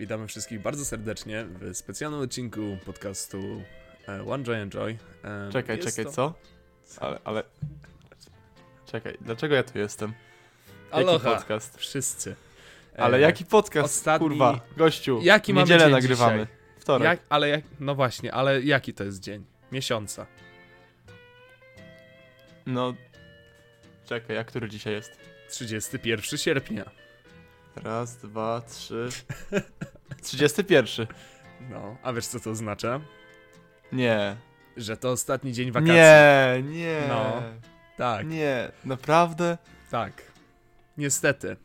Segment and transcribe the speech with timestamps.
[0.00, 3.62] Witamy wszystkich bardzo serdecznie w specjalnym odcinku podcastu
[4.08, 4.98] e, One Joy.
[5.24, 6.34] E, Czekaj, jest czekaj, to- co?
[7.00, 7.42] Ale, ale...
[8.86, 10.12] Czekaj, dlaczego ja tu jestem?
[10.92, 11.78] Jaki Aloha, podcast?
[11.78, 12.36] wszyscy.
[12.94, 15.20] E, Ale jaki podcast, ostatni- kurwa, gościu?
[15.22, 16.38] Jaki niedzielę nagrywamy.
[16.38, 16.56] dzisiaj?
[16.78, 17.04] Wtorek.
[17.04, 19.44] Jak, ale jak, no właśnie, ale jaki to jest dzień?
[19.72, 20.26] Miesiąca.
[22.66, 22.94] No...
[24.04, 25.18] Czekaj, a który dzisiaj jest?
[25.48, 26.90] 31 sierpnia.
[27.76, 29.08] Raz, dwa, trzy...
[30.24, 31.06] 31.
[31.70, 33.00] No, a wiesz co to oznacza?
[33.92, 34.36] Nie.
[34.76, 35.94] Że to ostatni dzień wakacji.
[35.94, 37.00] Nie, nie.
[37.08, 37.42] No.
[37.96, 39.58] Tak, Nie, naprawdę?
[39.90, 40.22] tak.
[40.98, 41.56] Niestety.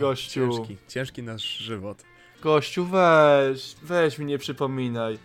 [0.00, 0.50] Gościu.
[0.56, 2.04] Ciężki, ciężki nasz żywot.
[2.42, 5.18] Gościu, weź, weź mi nie przypominaj.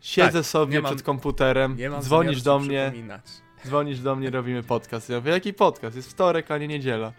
[0.00, 2.92] Siedzę Tak, sobie mam- przed komputerem, Nie mam dzwonisz do mnie,
[3.66, 5.08] dzwonisz do mnie, robimy podcast.
[5.08, 5.96] Ja mówię, jaki podcast?
[5.96, 7.12] Jest wtorek, a nie niedziela.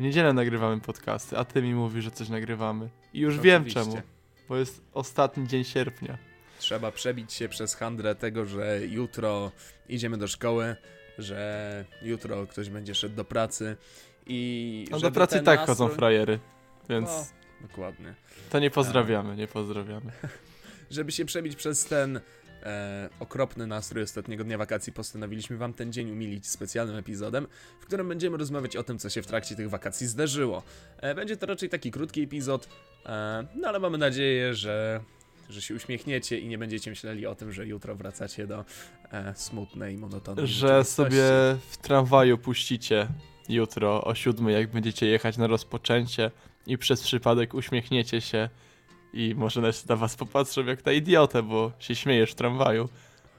[0.00, 2.88] W niedzielę nagrywamy podcasty, a ty mi mówisz, że coś nagrywamy.
[3.14, 3.90] I już wiem Oczywiście.
[3.92, 4.02] czemu,
[4.48, 6.18] bo jest ostatni dzień sierpnia.
[6.58, 9.52] Trzeba przebić się przez handrę tego, że jutro
[9.88, 10.76] idziemy do szkoły,
[11.18, 13.76] że jutro ktoś będzie szedł do pracy
[14.26, 14.86] i.
[14.90, 16.38] No do pracy i tak nastrój- chodzą frajery,
[16.88, 18.14] więc No, dokładnie.
[18.50, 20.12] to nie pozdrawiamy, nie pozdrawiamy.
[20.90, 22.20] Żeby się przebić przez ten
[22.62, 27.46] e, okropny nastrój ostatniego dnia wakacji, postanowiliśmy Wam ten dzień umilić specjalnym epizodem,
[27.80, 30.62] w którym będziemy rozmawiać o tym, co się w trakcie tych wakacji zdarzyło.
[30.98, 32.68] E, będzie to raczej taki krótki epizod,
[33.06, 35.00] e, no ale mamy nadzieję, że,
[35.48, 38.64] że się uśmiechniecie i nie będziecie myśleli o tym, że jutro wracacie do
[39.12, 41.22] e, smutnej, monotonnej Że sobie
[41.70, 43.08] w tramwaju puścicie
[43.48, 46.30] jutro o siódmej, jak będziecie jechać na rozpoczęcie
[46.66, 48.48] i przez przypadek uśmiechniecie się
[49.12, 52.88] i może nawet na was popatrzą jak na idiotę, bo się śmiejesz w tramwaju.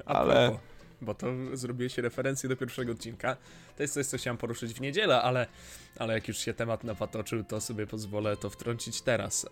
[0.05, 3.38] Ale- propos, Bo to zrobiłeś referencję do pierwszego odcinka.
[3.78, 5.47] To jest coś, co chciałem poruszyć w niedzielę, ale,
[6.00, 9.47] ale jak już się temat napatoczył, to sobie pozwolę to wtrącić teraz.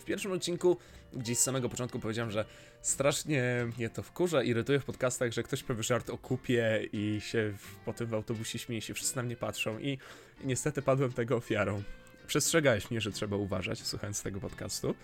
[0.00, 0.76] W pierwszym odcinku
[1.12, 2.44] gdzieś z samego początku powiedziałem, że
[2.82, 7.52] strasznie mnie to wkurza, irytuje w podcastach, że ktoś powie żart o kupie i się
[7.84, 9.98] potem w autobusie śmieje się, wszyscy na mnie patrzą i,
[10.44, 11.82] i niestety padłem tego ofiarą.
[12.30, 14.94] Przestrzegałeś mnie, że trzeba uważać, słuchając tego podcastu.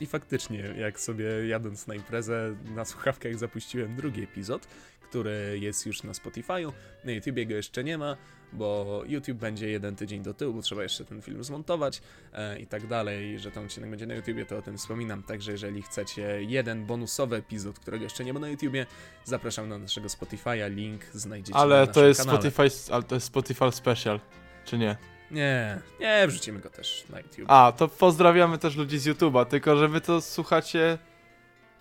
[0.00, 4.66] I faktycznie, jak sobie jadąc na imprezę, na słuchawkach zapuściłem drugi epizod,
[5.02, 6.72] który jest już na Spotify'u.
[7.04, 8.16] Na YouTubie go jeszcze nie ma,
[8.52, 12.02] bo YouTube będzie jeden tydzień do tyłu, bo trzeba jeszcze ten film zmontować
[12.32, 15.22] e, i tak dalej, że ten odcinek będzie na YouTubie, to o tym wspominam.
[15.22, 18.86] Także jeżeli chcecie jeden bonusowy epizod, którego jeszcze nie ma na YouTubie,
[19.24, 22.38] zapraszam na naszego Spotify'a, link znajdziecie na Ale naszym to jest kanale.
[22.50, 24.20] Spotify, ale to jest Spotify Special,
[24.64, 24.96] czy nie?
[25.30, 27.44] Nie, nie, wrzucimy go też na YouTube.
[27.48, 30.98] A, to pozdrawiamy też ludzi z YouTube'a, tylko że wy to słuchacie...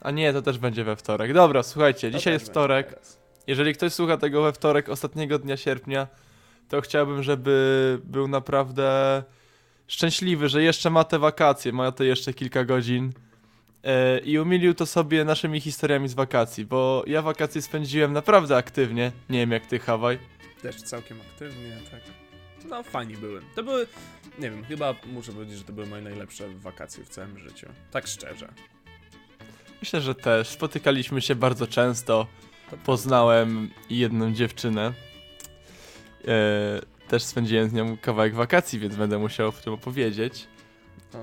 [0.01, 1.33] A nie, to też będzie we wtorek.
[1.33, 2.99] Dobra, słuchajcie, To dzisiaj jest wtorek.
[3.47, 6.07] Jeżeli ktoś słucha tego we wtorek, ostatniego dnia sierpnia,
[6.69, 9.23] to chciałbym, żeby był naprawdę
[9.87, 13.13] szczęśliwy, że jeszcze ma te wakacje, ma te jeszcze kilka godzin
[13.83, 19.11] e, i umilił to sobie naszymi historiami z wakacji, bo ja wakacje spędziłem naprawdę aktywnie.
[19.29, 20.19] Nie wiem jak ty, Hawaj.
[20.61, 22.28] Też całkiem aktywnie, tak.
[22.65, 23.41] No, fajnie były.
[23.55, 23.87] To były,
[24.39, 27.67] nie wiem, chyba muszę powiedzieć, że to były moje najlepsze wakacje w całym życiu.
[27.91, 28.49] Tak szczerze.
[29.81, 30.47] Myślę, że też.
[30.47, 32.27] Spotykaliśmy się bardzo często.
[32.71, 34.93] To Poznałem jedną dziewczynę.
[36.27, 40.47] E, też spędziłem z nią kawałek wakacji, więc będę musiał w tym opowiedzieć.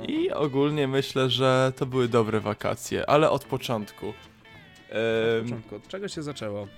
[0.09, 4.09] I ogólnie myślę, że to były dobre wakacje, ale od początku.
[4.09, 4.15] Od
[4.91, 6.69] Em, początku, od czego się zaczęło?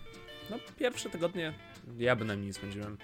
[0.50, 1.52] No, pierwsze tygodnie
[1.98, 2.98] ja bynajmniej spędziłem.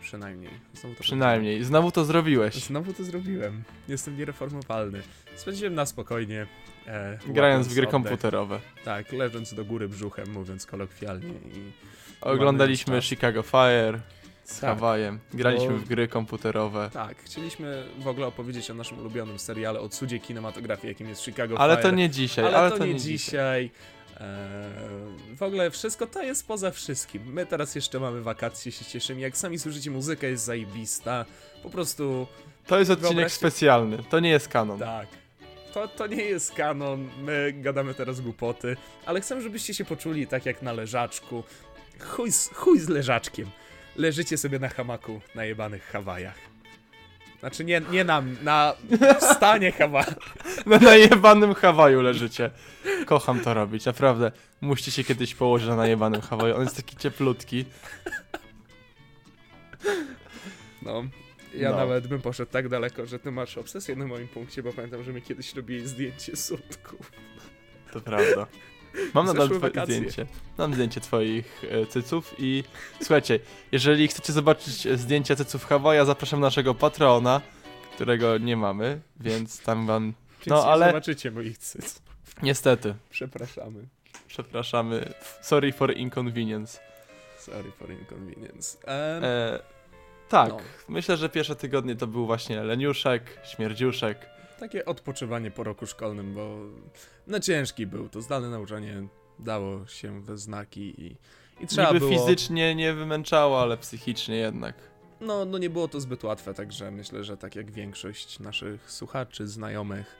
[0.00, 0.50] Przynajmniej.
[0.74, 1.64] Znowu to przynajmniej.
[1.64, 2.54] Znowu to zrobiłeś.
[2.54, 3.62] Znowu to zrobiłem.
[3.88, 5.02] Jestem niereformowalny.
[5.36, 6.46] Spędziłem na spokojnie.
[6.86, 7.90] E, Grając w gry oddech.
[7.92, 8.60] komputerowe.
[8.84, 11.28] Tak, leżąc do góry brzuchem, mówiąc kolokwialnie.
[11.28, 11.72] I
[12.20, 13.08] Oglądaliśmy Ładny.
[13.08, 14.00] Chicago Fire
[14.44, 14.70] z Tak.
[14.70, 15.18] Hawajem.
[15.34, 16.90] Graliśmy Bo- w gry komputerowe.
[16.92, 21.58] Tak, chcieliśmy w ogóle opowiedzieć o naszym ulubionym seriale, o cudzie kinematografii, jakim jest Chicago
[21.60, 21.82] Ale Fire.
[21.90, 23.70] to nie dzisiaj, ale, to, nie dzisiaj.
[24.20, 27.32] Eee, w ogóle wszystko to jest poza wszystkim.
[27.32, 29.20] My teraz jeszcze mamy wakacje, się cieszymy.
[29.20, 31.24] Jak sami słyszycie, muzyka jest zajebista.
[31.62, 32.26] Po prostu
[32.66, 33.98] To jest odcinek Wyobraźcie- specjalny.
[34.10, 34.78] To nie jest kanon.
[34.78, 35.08] tak.
[35.74, 38.76] To, to nie jest kanon, my gadamy teraz głupoty,
[39.06, 41.42] ale chcę, żebyście się poczuli tak jak na leżaczku.
[42.00, 43.50] Chuj z, chuj z leżaczkiem.
[43.96, 46.38] Leżycie sobie na hamaku na jebanych Hawajach.
[47.40, 48.74] Znaczy nie, nie nam, na
[49.20, 50.14] stanie Hawaja.
[50.66, 52.50] Na najebanym Hawaju leżycie.
[53.06, 54.32] Kocham to robić, naprawdę.
[54.60, 56.56] Musicie się kiedyś położyć na najebanym Hawaju.
[56.56, 57.64] On jest taki cieplutki.
[60.82, 61.02] No,
[61.54, 61.76] ja No.
[61.76, 65.12] nawet bym poszedł tak daleko, że ty masz obsesję na moim punkcie, bo pamiętam, że
[65.12, 67.12] mi kiedyś robiłeś zdjęcie sutków.
[67.92, 68.46] To prawda.
[69.14, 69.94] Mam nadal twoje wakacje.
[69.96, 70.26] zdjęcie.
[70.58, 72.64] Mam zdjęcie twoich e, cyców i
[73.00, 73.40] słuchajcie,
[73.72, 77.40] jeżeli chcecie zobaczyć zdjęcia cyców Hawaja, zapraszam naszego patrona.
[77.94, 80.04] którego nie mamy, więc tam wam
[80.38, 82.02] Więc No, nie ale- zobaczycie moich cyc.
[82.42, 83.84] niestety Przepraszamy.
[84.28, 85.14] przepraszamy.
[85.42, 86.80] Sorry for inconvenience.
[87.38, 88.78] Sorry for inconvenience.
[88.86, 89.58] Em, E,
[90.28, 90.58] tak, No.
[90.88, 94.26] myślę, że pierwsze tygodnie to był właśnie leniuszek, śmierdziuszek.
[94.58, 96.56] Takie odpoczywanie po roku szkolnym, bo
[97.26, 98.08] no ciężki był.
[98.08, 99.06] To zdalne nauczanie
[99.38, 101.16] dało się we znaki i,
[101.60, 102.10] i trzeba Niby było...
[102.12, 104.74] fizycznie nie wymęczało, ale psychicznie jednak.
[105.20, 109.48] No, no nie było to zbyt łatwe, także myślę, że tak jak większość naszych słuchaczy,
[109.48, 110.16] znajomych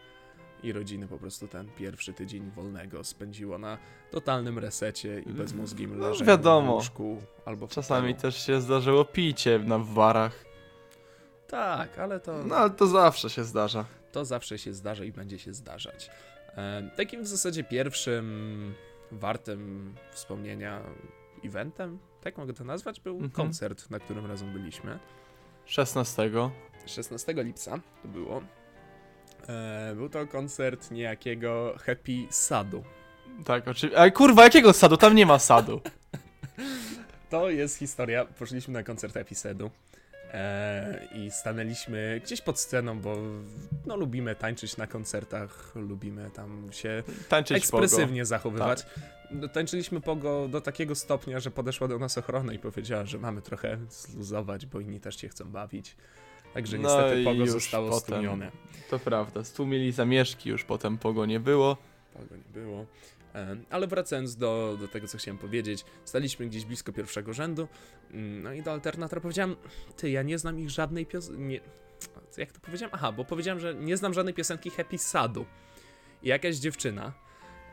[0.63, 3.79] i rodziny po prostu ten pierwszy tydzień wolnego spędziło na
[4.11, 6.73] totalnym resecie i bezmózgim No, leżeniu wiadomo.
[6.73, 8.23] w łóżku albo w Czasami fotelu.
[8.23, 10.45] też się zdarzyło picie na w barach.
[11.49, 13.85] Tak, ale to, No ale to zawsze się zdarza.
[14.13, 16.11] To zawsze się zdarza i będzie się zdarzać.
[16.57, 18.75] E, takim w zasadzie pierwszym
[19.13, 20.81] wartym wspomnienia
[21.45, 23.31] eventem, tak mogę to nazwać, był Mhm.
[23.31, 24.99] koncert, na którym razem byliśmy.
[25.67, 26.31] 16.
[26.87, 28.43] 16 lipca to było.
[29.49, 32.85] E, był to koncert niejakiego Happy Sadu.
[33.45, 33.99] Tak, oczywiście.
[34.01, 34.97] Ale kurwa, jakiego sadu?
[34.97, 35.81] Tam nie ma sadu.
[37.31, 38.25] To jest historia.
[38.25, 39.71] Poszliśmy na koncert Happy Sadu.
[40.33, 43.17] E, I stanęliśmy gdzieś pod sceną, bo
[43.87, 48.87] no, lubimy tańczyć na koncertach, lubimy tam się Tańczyć ekspresywnie zachowywać.
[49.31, 53.43] No, Tańczyliśmy pogo do takiego stopnia, że podeszła do nas ochrona i powiedziała, że mamy
[53.43, 55.97] trochę zluzować, bo inni też się chcą bawić.
[56.55, 58.01] Także No niestety pogo zostało potem.
[58.03, 58.47] stłumione.
[58.47, 58.59] Pogo.
[58.91, 61.77] To prawda, stłumili zamieszki, już potem pogo nie było.
[62.15, 62.87] Pogo nie było.
[63.35, 67.69] E, Ale wracając do, do tego, co chciałem powiedzieć, staliśmy gdzieś blisko pierwszego rzędu,
[68.11, 69.57] mm, no i do alternatora powiedziałem,
[69.97, 71.61] ty, ja nie znam ich żadnej piosenki,
[72.37, 72.95] jak to powiedziałem?
[72.95, 75.47] Aha, bo powiedziałem, że nie znam żadnej piosenki Happy Sadu.
[76.23, 77.13] I jakaś dziewczyna,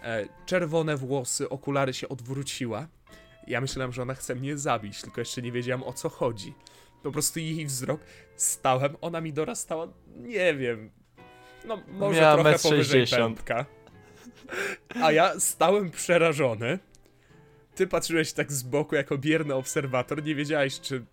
[0.03, 2.87] e, czerwone włosy, okulary się odwróciła.
[3.47, 6.53] Ja myślałem, że ona chce mnie zabić, tylko jeszcze nie wiedziałem o co chodzi.
[7.03, 8.01] Po prostu jej wzrok,
[8.35, 10.91] stałem, ona mi dorastała, nie wiem,
[11.65, 13.35] no może Miała trochę powyżej 60.
[13.35, 13.65] pępka.
[15.01, 16.79] A ja stałem przerażony.
[17.75, 21.05] Ty patrzyłeś tak z boku jako bierny obserwator, nie wiedziałeś, czy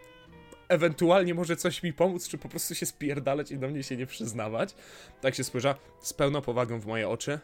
[0.68, 4.06] ewentualnie może coś mi pomóc, czy po prostu się spierdalać i do mnie się nie
[4.06, 4.74] przyznawać.
[5.20, 7.38] Tak się spojrzała z pełną powagą w moje oczy.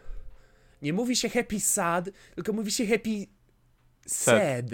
[0.83, 3.27] Nie mówi się happy sad, tylko mówi się happy
[4.07, 4.67] sad.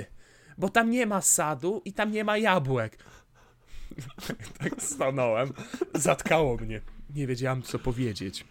[0.59, 2.99] Bo tam nie ma sadu i tam nie ma jabłek.
[4.63, 5.53] tak stanąłem.
[5.95, 6.81] Zatkało mnie.
[7.15, 8.45] Nie wiedziałem, co powiedzieć.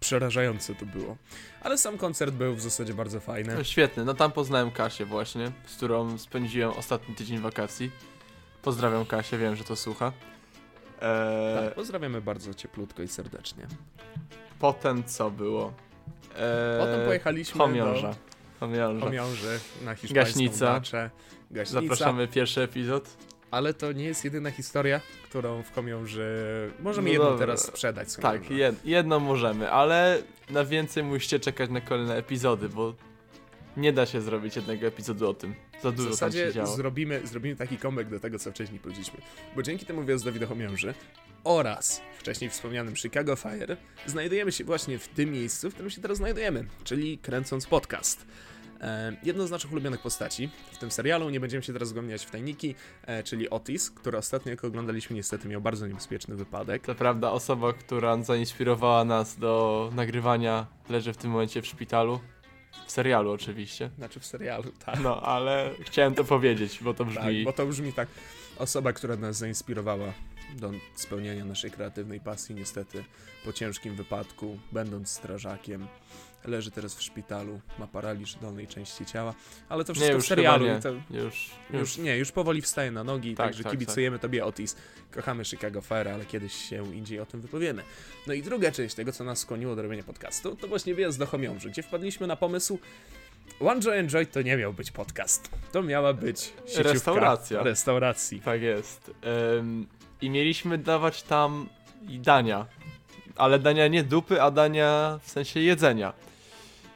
[0.00, 1.16] Przerażające to było.
[1.62, 3.54] Ale sam koncert był w zasadzie bardzo fajny.
[3.54, 7.90] No, świetny, no tam poznałem Kasię właśnie, z którą spędziłem ostatni tydzień wakacji.
[8.62, 10.12] Pozdrawiam Kasię, wiem, że to słucha.
[11.02, 13.66] Eee, Tak, pozdrawiamy bardzo cieplutko i serdecznie.
[14.58, 15.72] Potem co było?
[16.36, 18.08] Eee, Potem pojechaliśmy Chomiąża.
[18.10, 18.16] do
[18.60, 19.06] Chomiąża.
[19.06, 20.66] Chomiąży na hiszpańską Gaśnica.
[20.66, 21.10] daczę.
[21.50, 21.80] Gaśnica.
[21.80, 23.08] Zapraszamy pierwszy epizod.
[23.50, 26.26] Ale to nie jest jedyna historia, którą w Chomiąży...
[26.80, 27.38] Możemy No jedną dobra.
[27.38, 28.54] teraz sprzedać Tak, Chomiąża.
[28.54, 32.94] jed, jedno możemy, ale na więcej musicie czekać na kolejne epizody, bo
[33.76, 35.54] nie da się zrobić jednego epizodu o tym.
[35.82, 39.18] Za W dużo tam zasadzie zrobimy, zrobimy taki comeback do tego, co wcześniej powiedzieliśmy.
[39.56, 40.94] Bo dzięki temu wyjazdowi do Chomiąży
[41.44, 43.76] oraz wcześniej wspomnianym Chicago Fire
[44.06, 48.26] znajdujemy się właśnie w tym miejscu, w którym się teraz znajdujemy, czyli kręcąc podcast.
[48.80, 52.30] E, jedną z naszych ulubionych postaci w tym serialu, nie będziemy się teraz zgłębiać w
[52.30, 52.74] tajniki,
[53.06, 56.86] e, czyli Otis, który ostatnio jak oglądaliśmy niestety miał bardzo niebezpieczny wypadek.
[56.86, 62.20] To prawda, osoba, która zainspirowała nas do nagrywania leży w tym momencie w szpitalu.
[62.86, 63.90] W serialu oczywiście.
[63.98, 65.00] Znaczy w serialu, tak.
[65.00, 67.44] No, ale chciałem to powiedzieć, bo to Tak, brzmi...
[67.44, 68.08] bo to brzmi tak.
[68.58, 70.12] Osoba, która nas zainspirowała
[70.56, 73.04] do spełnienia naszej kreatywnej pasji, niestety
[73.44, 75.86] po ciężkim wypadku, będąc strażakiem,
[76.44, 79.34] leży teraz w szpitalu, ma paraliż dolnej części ciała,
[79.68, 80.66] ale to wszystko już w serialu.
[80.66, 81.50] i To, Już, już.
[81.80, 84.76] już nie, już powoli wstaje na nogi, Tak, także tak, kibicujemy tobie Otis.
[85.10, 87.82] Kochamy Chicago Fire, ale kiedyś się indziej o tym wypowiemy.
[88.26, 91.26] No i druga część tego, co nas skłoniło do robienia podcastu, to właśnie wyjazd do
[91.26, 92.78] Chomiąży, gdzie wpadliśmy na pomysł
[93.60, 95.50] One Joy Enjoy to nie miał być podcast.
[95.72, 97.62] To miała być sieciówka Restauracja.
[97.62, 98.40] restauracji.
[98.40, 99.10] Tak jest.
[99.58, 99.86] Ym,
[100.20, 101.68] I mieliśmy dawać tam
[102.02, 102.66] dania.
[103.36, 106.12] Ale dania nie dupy, a dania w sensie jedzenia.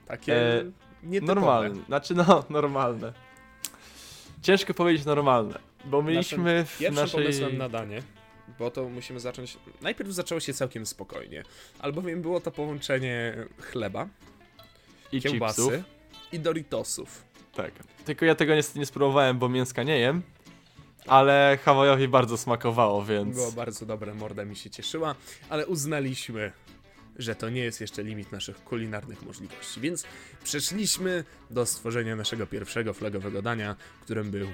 [0.07, 0.65] Takie E,
[1.03, 1.35] nietypowe.
[1.35, 1.85] Normalne.
[1.87, 3.13] Znaczy no, normalne.
[4.43, 5.59] Ciężko powiedzieć normalne.
[5.85, 7.23] Bo mieliśmy w Pierwszym naszej...
[7.23, 8.03] pomysłem na danie,
[8.59, 9.59] bo to musimy zacząć.
[9.83, 11.43] Najpierw zaczęło się całkiem spokojnie,
[11.79, 14.09] albowiem było to połączenie chleba,
[15.13, 15.85] i kiełbasy chipsów.
[16.33, 17.25] i Doritosów.
[17.55, 17.73] Tak.
[18.05, 20.23] Tylko ja tego niestety nie spróbowałem, bo mięska nie jem.
[21.07, 23.37] Ale Hawajowi bardzo smakowało, więc...
[23.37, 25.15] Było bardzo dobre, morda mi się cieszyła,
[25.49, 26.53] ale uznaliśmy,
[27.17, 30.05] że to nie jest jeszcze limit naszych kulinarnych możliwości, więc
[30.45, 34.47] przeszliśmy do stworzenia naszego pierwszego flagowego dania, którym był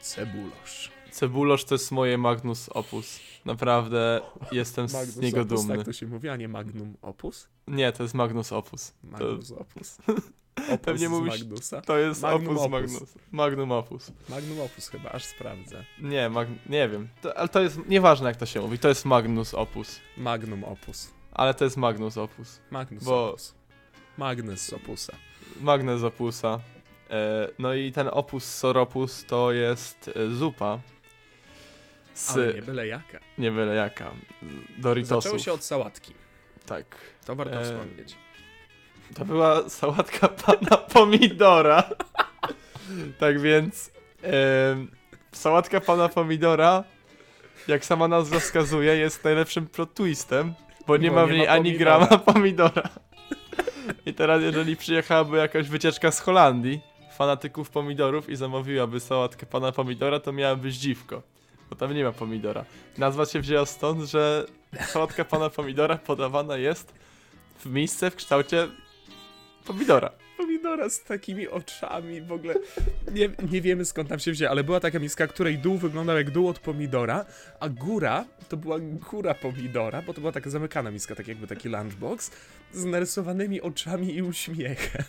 [0.00, 0.90] cebulosz.
[1.10, 3.20] Cebulosz to jest moje magnus opus.
[3.44, 4.20] Naprawdę
[4.52, 5.76] jestem z Magnus niego opus, dumny.
[5.76, 7.48] tak to się mówi, a nie magnum opus?
[7.68, 8.92] Nie, to jest magnus opus.
[9.04, 9.96] Magnus opus.
[10.70, 11.80] Opus Pewnie z mówisz- Magnusa.
[11.80, 12.70] To jest Magnum opus, opus.
[12.72, 13.14] magnus.
[13.32, 14.12] Magnum opus.
[14.28, 15.84] Magnum opus chyba, aż sprawdzę.
[16.00, 16.48] Nie, mag...
[16.68, 17.08] nie wiem.
[17.22, 20.00] To, ale to jest, nieważne jak to się mówi, to jest magnus opus.
[20.16, 21.10] Magnum opus.
[21.34, 22.60] Ale to jest magnus opus.
[22.70, 23.54] Magnus Bo- opus.
[24.18, 25.12] Magnus z opusa.
[25.60, 26.60] Magnes opusa.
[27.10, 30.78] E, no i ten opus soropus to jest e, zupa.
[32.14, 33.18] Z, Ale nie nie, byle jaka.
[33.38, 34.10] byle jaka.
[34.78, 35.22] Doritosów.
[35.24, 36.14] Zaczęło się od sałatki.
[36.66, 36.96] Tak.
[37.26, 38.14] To warto E, wspomnieć.
[39.14, 41.82] To była sałatka pana pomidora.
[43.18, 43.90] tak więc
[44.22, 44.90] em,
[45.32, 46.84] sałatka pana pomidora,
[47.68, 50.54] jak sama nazwa wskazuje, jest najlepszym plot twistem,
[50.86, 52.82] bo nie Bo ma w nie niej ani grama pomidora.
[54.06, 56.80] I teraz jeżeli przyjechałaby jakaś wycieczka z Holandii,
[57.16, 61.22] fanatyków pomidorów i zamówiłaby sałatkę pana pomidora, to miałaby dziwko.
[61.70, 62.64] Bo tam nie ma pomidora.
[62.98, 64.46] Nazwa się wzięła stąd, że
[64.86, 66.94] sałatka pana pomidora podawana jest
[67.58, 68.68] w miejsce w kształcie
[69.64, 70.23] pomidora.
[70.44, 72.54] Pomidora z takimi oczami, w ogóle
[73.12, 76.30] nie, nie wiemy skąd tam się wzięła, ale była taka miska, której dół wyglądał jak
[76.30, 77.24] dół od pomidora,
[77.60, 81.68] a góra to była góra pomidora, bo to była taka zamykana miska, tak jakby taki
[81.68, 82.30] lunchbox,
[82.72, 85.04] z narysowanymi oczami i uśmiechem.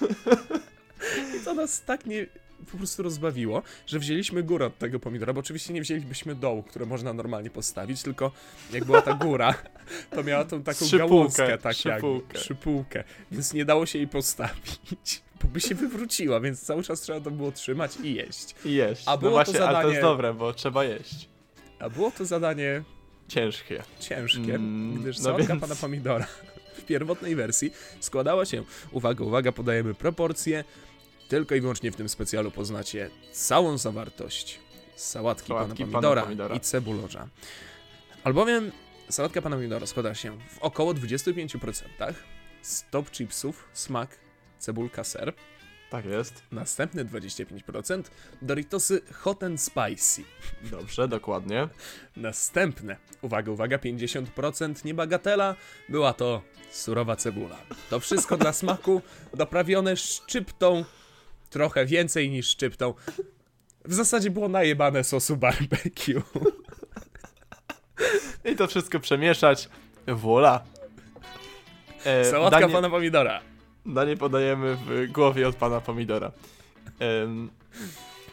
[1.40, 2.26] I to nas tak nie
[2.64, 6.86] po prostu rozbawiło, że wzięliśmy górę od tego pomidora, bo oczywiście nie wzięlibyśmy dołu, które
[6.86, 8.32] można normalnie postawić, tylko
[8.72, 9.54] jak była ta góra,
[10.14, 12.34] to miała tą taką Szypułkę, gałązkę, tak szypułkę.
[12.38, 17.00] jak szypułkę, więc nie dało się jej postawić, bo by się wywróciła, więc cały czas
[17.00, 18.54] trzeba to było trzymać i jeść.
[18.64, 19.02] I jeść.
[19.06, 21.28] A było no to właśnie, ale to zadanie- jest dobre, bo trzeba jeść.
[21.78, 22.82] A było to zadanie
[23.28, 23.82] Ciężkie.
[24.00, 26.26] ciężkie, Mm, gdyż no więc- pana pomidora
[26.78, 30.64] w pierwotnej wersji składała się, uwaga, uwaga, podajemy proporcje,
[31.28, 34.60] tylko i wyłącznie w tym specjalu poznacie całą zawartość
[34.96, 36.54] sałatki, pana, Sałatki pana pomidora pomidora.
[36.56, 37.28] i cebulorza.
[38.24, 38.72] Albowiem
[39.10, 42.14] sałatka pana pomidora składa się w około 25%
[42.62, 44.18] z top chipsów, smak,
[44.58, 45.32] cebulka, ser,
[45.90, 46.42] Tak jest.
[46.52, 48.02] następne 25%
[48.42, 50.22] Doritosy Hot and Spicy.
[50.62, 51.68] Dobrze, dokładnie.
[52.16, 55.56] Następne, uwaga, uwaga, 50% niebagatela,
[55.88, 57.56] była to surowa cebula.
[57.90, 59.02] To wszystko dla smaku,
[59.34, 60.84] doprawione szczyptą,
[61.54, 62.94] trochę więcej niż szczyptą.
[63.84, 66.22] W zasadzie było najebane sosu barbecue.
[68.44, 69.68] I to wszystko przemieszać.
[70.06, 70.64] Voila.
[72.04, 73.40] E, Sałatka danie, pana pomidora.
[73.86, 76.32] danie podajemy w głowie od pana pomidora.
[76.98, 77.50] Em,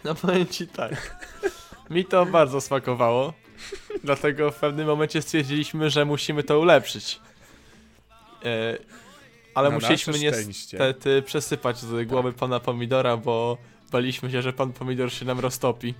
[0.03, 1.15] no powiem ci tak.
[1.89, 3.33] Mi to bardzo smakowało.
[4.03, 7.19] Dlatego w pewnym momencie stwierdziliśmy, że musimy to ulepszyć.
[8.45, 8.77] E,
[9.53, 13.57] ale Na musieliśmy niestety przesypać z głowy pana pomidora, bo
[13.91, 15.93] baliśmy się, że pan pomidor się nam roztopi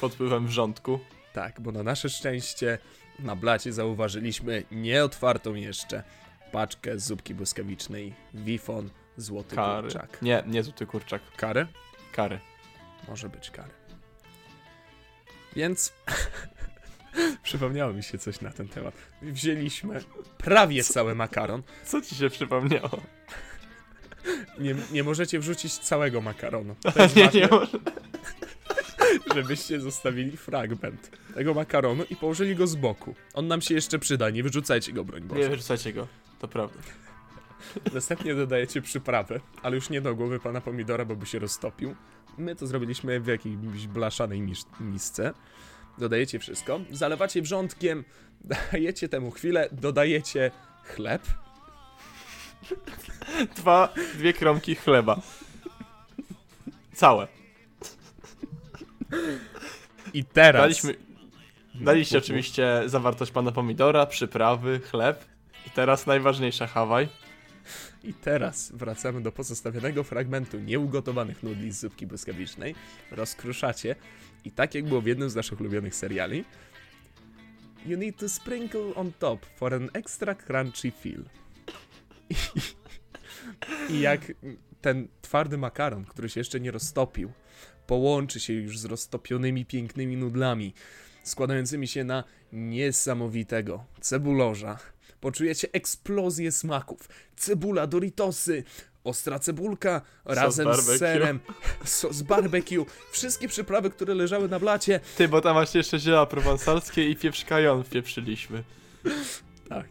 [0.00, 1.00] pod wpływem wrzątku.
[1.32, 2.78] Tak, bo na nasze szczęście
[3.18, 6.02] na blacie zauważyliśmy nieotwartą jeszcze
[6.52, 9.82] paczkę zupki błyskawicznej Wifon Złoty Kary.
[9.82, 10.22] Kurczak.
[10.22, 11.22] Nie, nie złoty kurczak.
[11.36, 11.66] Kary?
[12.12, 12.38] Kary.
[13.08, 13.72] Może być kary.
[15.56, 15.92] Więc
[17.42, 18.94] przypomniało mi się coś na ten temat.
[19.22, 20.00] Wzięliśmy
[20.38, 21.62] prawie cały makaron.
[21.84, 23.00] Co ci się przypomniało?
[24.58, 26.76] Nie, nie możecie wrzucić całego makaronu.
[26.94, 27.78] To jest nie, ważne, nie może.
[29.34, 33.14] żebyście zostawili fragment tego makaronu i położyli go z boku.
[33.34, 35.48] On nam się jeszcze przyda, nie wyrzucajcie go, broń Nie Boże.
[35.48, 36.06] wyrzucajcie go.
[36.38, 36.78] To prawda.
[37.94, 41.94] Następnie dodajecie przyprawę, ale już nie do głowy pana pomidora, bo by się roztopił.
[42.38, 45.34] My to zrobiliśmy w jakiejś blaszanej mis misce.
[46.00, 48.04] Dodajecie wszystko, zalewacie wrzątkiem,
[48.72, 50.50] dajecie temu chwilę, dodajecie
[50.84, 51.22] chleb.
[53.56, 55.20] Dwa, dwie kromki chleba.
[56.94, 57.28] Całe.
[60.14, 60.62] I teraz...
[60.62, 60.94] Daliśmy,
[61.74, 62.24] daliście mów.
[62.24, 65.24] oczywiście zawartość pana pomidora, przyprawy, chleb.
[65.66, 67.08] I teraz najważniejsza Hawaj.
[68.04, 72.74] I teraz wracamy do pozostawionego fragmentu nieugotowanych nudli z zupki błyskawicznej.
[73.10, 73.96] Rozkruszacie
[74.44, 76.44] i tak jak było w jednym z naszych ulubionych seriali,
[77.86, 81.24] you need to sprinkle on top for an extra crunchy feel.
[83.90, 84.32] I, jak
[84.80, 87.32] ten twardy makaron, który się jeszcze nie roztopił,
[87.86, 90.74] połączy się już z roztopionymi pięknymi nudlami,
[91.22, 94.78] składającymi się na niesamowitego cebulorza,
[95.20, 97.08] poczujecie eksplozję smaków.
[97.36, 98.64] Cebula, Doritosy,
[99.04, 101.40] ostra cebulka razem z serem,
[101.84, 105.00] sos barbecue, wszystkie przyprawy, które leżały na blacie.
[105.16, 108.64] Ty, bo tam masz jeszcze zioła prowansalskie i pieprz kajon wpieprzyliśmy.
[109.68, 109.86] Tak.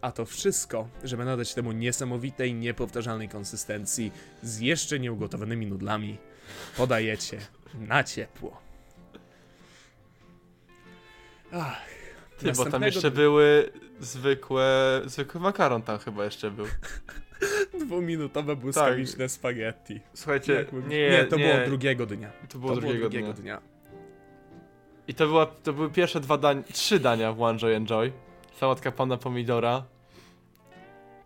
[0.00, 6.18] A to wszystko, żeby nadać temu niesamowitej, niepowtarzalnej konsystencji z jeszcze nieugotowanymi nudlami,
[6.76, 7.38] podajecie
[7.74, 8.60] na ciepło.
[11.52, 11.88] Ach,
[12.38, 16.66] Ty, bo tam jeszcze były zwykłe, zwykły makaron tam chyba jeszcze był.
[17.80, 20.00] Dwuminutowe błyskawiczne spaghetti.
[20.14, 22.30] Słuchajcie, Jakby- nie, nie, to było drugiego dnia.
[22.48, 23.42] To było to drugiego, drugiego dnia.
[23.42, 23.74] dnia.
[25.08, 28.12] I to, była, to były pierwsze dwa dania, trzy dania w One Joy Enjoy.
[28.60, 29.84] Sałatka pana pomidora,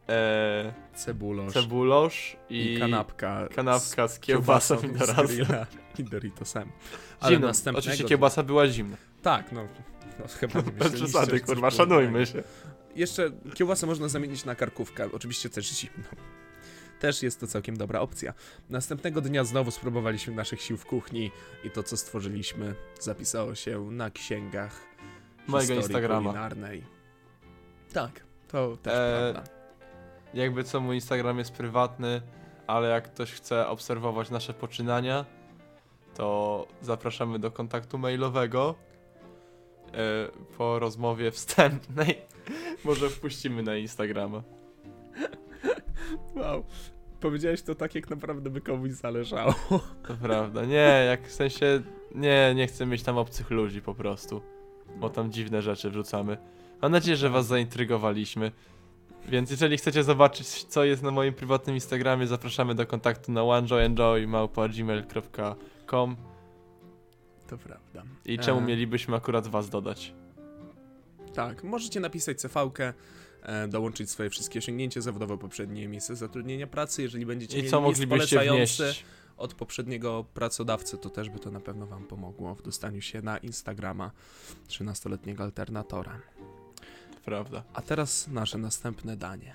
[0.08, 3.48] e, Cebulosz cebulosz i, i, kanapka.
[3.54, 5.26] kanapka z z kiełbasą i z dorazem.
[5.26, 5.66] grilla
[5.98, 6.68] i Doritosem.
[7.20, 8.96] Ale Zimną, następnego oczywiście kiełbasa była zimna.
[9.22, 9.68] Tak, no.
[10.18, 12.42] no chyba nie Bez przesady, kurwa, szanujmy się.
[12.96, 16.08] Jeszcze kiełbasę można zamienić na karkówkę, oczywiście też zimną.
[17.00, 18.34] Też jest to całkiem dobra opcja.
[18.70, 21.30] Następnego dnia znowu spróbowaliśmy naszych sił w kuchni
[21.64, 24.80] i to, co stworzyliśmy, zapisało się na księgach
[25.46, 26.30] Mojego Instagrama.
[26.30, 26.84] kulinarnej.
[27.92, 29.52] Tak, to też Eee, prawda.
[30.34, 32.22] Jakby co, mój Instagram jest prywatny,
[32.66, 35.24] ale jak ktoś chce obserwować nasze poczynania,
[36.14, 38.74] to zapraszamy do kontaktu mailowego.
[39.94, 40.28] E,
[40.58, 42.18] po rozmowie wstępnej
[42.84, 44.42] może wpuścimy na Instagrama.
[46.36, 46.64] Wow.
[47.20, 49.54] Powiedziałeś to tak, jak naprawdę by komuś zależało.
[50.08, 50.64] To prawda.
[50.64, 51.82] Nie, jak w sensie.
[52.14, 54.42] Nie, nie chcę mieć tam obcych ludzi po prostu.
[54.96, 56.38] Bo tam dziwne rzeczy wrzucamy.
[56.82, 58.52] Mam nadzieję, że was zaintrygowaliśmy.
[59.28, 66.16] Więc jeżeli chcecie zobaczyć, co jest na moim prywatnym Instagramie, zapraszamy do kontaktu na onejoyenjoy.gmail.com
[67.48, 68.02] To prawda.
[68.24, 68.66] I czemu Eee.
[68.66, 70.12] mielibyśmy akurat was dodać?
[71.34, 72.92] Tak, możecie napisać CV-kę,
[73.42, 77.80] e, dołączyć swoje wszystkie osiągnięcia zawodowe, poprzednie miejsce zatrudnienia pracy, jeżeli będziecie I mieli co
[77.80, 79.04] moglibyście wnieść?
[79.36, 83.38] od poprzedniego pracodawcy, to też by to na pewno wam pomogło w dostaniu się na
[83.38, 84.10] Instagrama
[84.68, 86.20] 13-letniego alternatora.
[87.24, 87.62] Prawda.
[87.74, 89.54] A teraz nasze następne danie.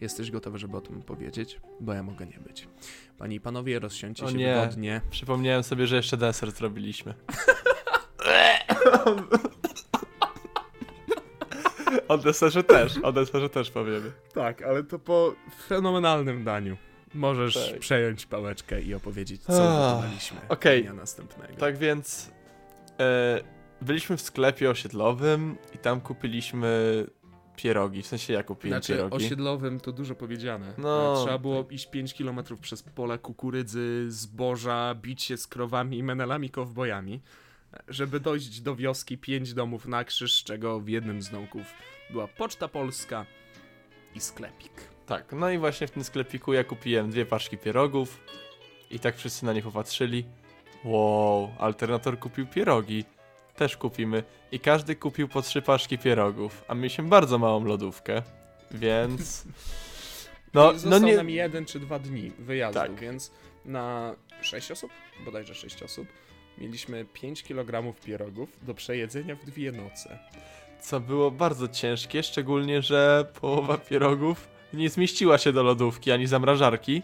[0.00, 1.60] Jesteś gotowy, żeby o tym powiedzieć?
[1.80, 2.68] Bo ja mogę nie być.
[3.18, 4.54] Panie i panowie, rozsiądźcie O się nie.
[4.54, 5.00] wygodnie.
[5.10, 7.14] Przypomniałem sobie, że jeszcze deser zrobiliśmy.
[12.08, 14.12] o deserze też, o deserze też powiemy.
[14.34, 15.34] Tak, ale to po
[15.68, 16.76] fenomenalnym daniu.
[17.14, 17.78] Możesz Tak.
[17.80, 20.82] przejąć pałeczkę i opowiedzieć, co ugotowaliśmy okej.
[20.82, 21.54] dnia następnego.
[21.54, 22.30] Tak więc
[23.00, 23.40] e,
[23.82, 27.06] byliśmy w sklepie osiedlowym i tam kupiliśmy
[27.56, 28.02] pierogi.
[28.02, 29.16] W sensie ja kupiłem Znaczy, pierogi.
[29.26, 30.72] osiedlowym to dużo powiedziane.
[30.78, 36.02] No, Trzeba było iść 5 km przez pola kukurydzy, zboża, bić się z krowami i
[36.02, 37.20] menelami kowbojami,
[37.88, 41.66] żeby dojść do wioski 5 domów na krzyż, z czego w jednym z domków
[42.10, 43.26] była Poczta Polska
[44.14, 44.72] i sklepik.
[45.06, 48.20] Tak, no i właśnie w tym sklepiku ja kupiłem dwie paczki pierogów
[48.90, 50.24] i tak wszyscy na nie popatrzyli.
[50.84, 53.04] Wow, alternator kupił pierogi.
[53.56, 54.22] Też kupimy.
[54.52, 58.22] I każdy kupił po trzy paczki pierogów, a mieliśmy bardzo małą lodówkę,
[58.70, 59.44] więc...
[60.54, 61.16] No, No, I no nie...
[61.16, 62.94] nam jeden czy dwa dni wyjazdu, Tak.
[63.00, 63.30] więc
[63.64, 64.90] na 6 osób,
[65.24, 66.08] bodajże 6 osób,
[66.58, 70.18] mieliśmy 5 kg pierogów do przejedzenia w dwie noce.
[70.80, 77.02] Co było bardzo ciężkie, szczególnie, że połowa pierogów nie zmieściła się do lodówki ani zamrażarki,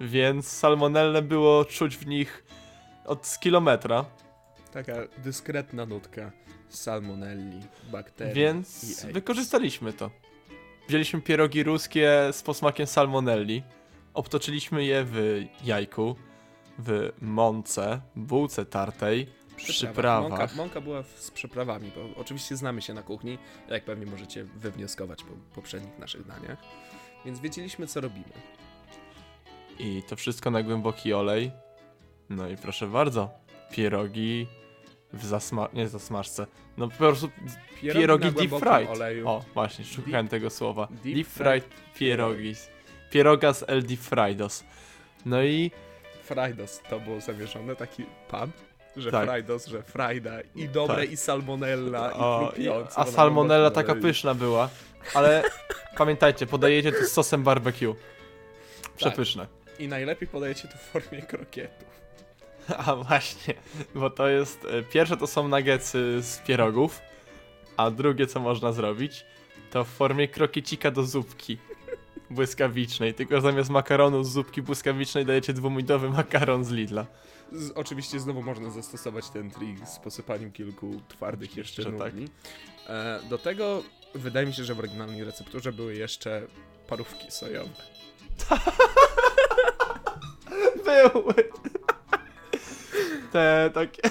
[0.00, 2.44] więc salmonellę było czuć w nich
[3.06, 4.04] od kilometra.
[4.72, 6.32] Taka dyskretna nutka
[6.68, 7.60] salmonelli,
[7.92, 10.10] bakterii Więc wykorzystaliśmy to.
[10.88, 13.62] Wzięliśmy pierogi ruskie z posmakiem salmonelli,
[14.14, 16.16] obtoczyliśmy je w jajku,
[16.78, 19.26] w mące, bułce tartej,
[19.56, 20.30] przyprawach.
[20.30, 25.22] Mąka, mąka była z przyprawami, bo oczywiście znamy się na kuchni, jak pewnie możecie wywnioskować
[25.22, 26.58] po poprzednich naszych daniach.
[27.24, 28.32] Więc wiedzieliśmy, co robimy.
[29.78, 31.50] I to wszystko na głęboki olej.
[32.30, 33.30] No i proszę bardzo,
[33.70, 34.46] pierogi
[35.12, 35.68] w zasma...
[35.72, 36.46] nie zasmażce.
[36.76, 37.30] No po prostu
[37.82, 38.90] pierogi, na deep fried.
[38.90, 39.28] Oleju.
[39.28, 40.88] O, właśnie, szukałem tego słowa.
[41.04, 42.54] deep Deep, fried pierogi.
[43.10, 44.64] Pieroga z El Deep Fridos.
[45.26, 45.70] No i
[46.22, 48.50] Frajdos to było zamierzone, taki pan,
[48.96, 49.24] że Tak.
[49.24, 51.10] Frajdos, że frajda i dobre Tak.
[51.10, 52.98] i salmonella O, i chrupiące.
[52.98, 54.68] a salmonella taka pyszna była.
[55.14, 55.42] Ale
[55.98, 57.94] pamiętajcie, podajecie to z sosem barbecue.
[58.96, 59.46] Przepyszne.
[59.78, 61.88] I najlepiej podajecie to w formie krokietów.
[62.86, 63.54] A właśnie,
[63.94, 64.64] bo to jest.
[64.64, 67.00] e, Pierwsze to są nuggetsy z pierogów,
[67.76, 69.24] a drugie co można zrobić,
[69.70, 71.58] to w formie krokiecika do zupki
[72.30, 73.14] błyskawicznej.
[73.14, 77.06] Tylko zamiast makaronu z zupki błyskawicznej dajecie dwuminutowy makaron z Lidla.
[77.52, 82.12] Z, oczywiście znowu można zastosować ten trik z posypaniem kilku twardych jeszcze tak.
[82.88, 83.82] E, do tego
[84.14, 86.42] wydaje mi się, że w oryginalnej recepturze były jeszcze
[86.88, 87.70] parówki sojowe.
[90.84, 91.34] Były!
[93.36, 94.02] Te takie.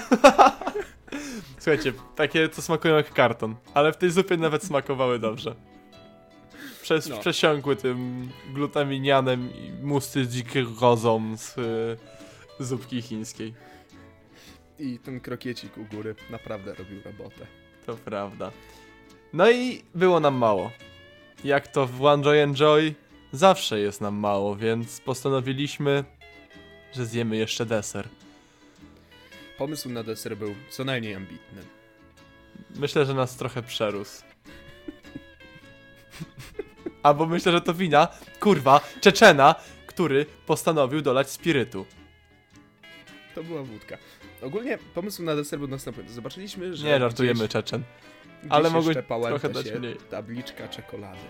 [1.58, 5.54] Słuchajcie, takie co smakują jak karton, ale w tej zupie nawet smakowały dobrze.
[6.82, 7.18] Przez, No.
[7.18, 13.54] Przesiąkły tym glutaminianem i musty z dzikozą z y, zupki chińskiej.
[14.78, 17.46] I ten krokiecik u góry naprawdę robił robotę.
[17.86, 18.50] To prawda.
[19.32, 20.70] No i było nam mało.
[21.44, 22.94] Jak to w One Joy Enjoy,
[23.32, 26.04] zawsze jest nam mało, więc postanowiliśmy,
[26.94, 28.08] że zjemy jeszcze deser.
[29.58, 31.62] Pomysł na deser był co najmniej ambitny.
[32.76, 34.24] Myślę, że nas trochę przerósł.
[37.02, 38.08] Albo myślę, że to wina,
[38.40, 39.54] kurwa, Czeczena,
[39.86, 41.86] który postanowił dolać spirytu.
[43.34, 43.96] To była wódka.
[44.42, 46.14] Ogólnie pomysł na deser był następujący.
[46.14, 47.82] Zobaczyliśmy, że Nie żartujemy, gdzieś, Czeczen.
[48.40, 48.70] gdzieś ale
[49.02, 49.96] pałęta trochę dać mniej.
[49.96, 51.20] tabliczka czekolady.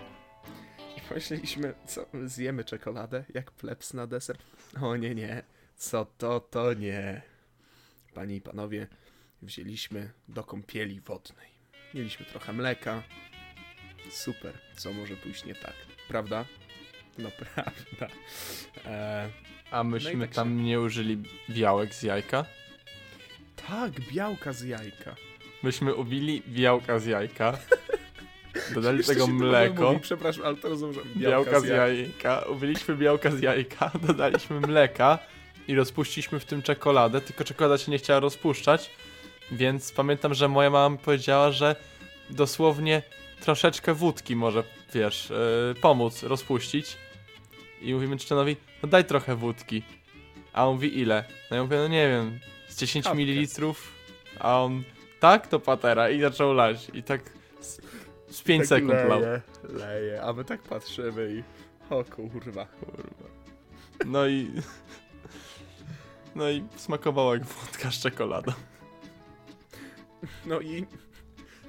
[0.97, 4.37] I pomyśleliśmy, co, zjemy czekoladę jak plebs na deser?
[4.83, 5.43] O nie, nie.
[5.77, 7.23] Co to, to nie.
[8.17, 8.87] Panie i panowie,
[9.43, 11.49] wzięliśmy do kąpieli wodnej.
[11.95, 13.03] Mieliśmy trochę mleka.
[14.11, 15.75] Super, co może pójść nie tak,
[16.09, 16.45] prawda?
[17.19, 18.15] No prawda.
[18.87, 19.31] Eee,
[19.71, 22.45] A myśmy tak się- tam nie użyli białek z jajka?
[23.69, 25.15] tak, białka z jajka.
[25.63, 27.59] Myśmy ubili białka z jajka.
[28.75, 29.83] Dodali Jeszcze tego się mleko.
[29.93, 30.95] Mówi, przepraszam, ale to rozumiem.
[30.95, 32.39] że Białka z jajka.
[32.41, 35.19] Ubiliśmy białka z jajka, dodaliśmy mleka
[35.69, 38.91] i rozpuściliśmy w tym czekoladę, tylko czekolada się nie chciała rozpuszczać,
[39.53, 41.77] więc pamiętam, że moja mama powiedziała, że
[42.31, 43.03] dosłownie
[43.41, 44.63] troszeczkę wódki może,
[44.95, 46.97] wiesz, yy, pomóc rozpuścić.
[47.83, 49.83] I mówimy Czeczenowi, no daj trochę wódki.
[50.53, 51.25] A on mówi ile?
[51.51, 53.21] No ja mówię, no nie wiem, z 10 Kapkę.
[53.23, 53.75] ml.
[54.41, 54.83] A on,
[55.21, 56.91] tak, to patera i zaczął lać.
[56.95, 57.21] I tak
[57.61, 57.81] z,
[58.31, 59.21] z 5 Tak sekund lał.
[59.21, 61.43] leje, leje, a my tak patrzymy i...
[61.95, 62.67] O kurwa.
[62.67, 63.29] Kurwa.
[64.07, 64.51] No i.
[66.37, 68.53] No i smakowało jak wódka z czekoladą.
[70.47, 70.87] No i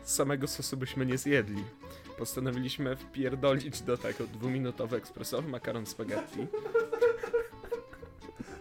[0.04, 1.64] samego sosu byśmy nie zjedli.
[2.18, 6.48] Postanowiliśmy wpierdolić do tego dwuminutowy ekspresowy makaron spaghetti.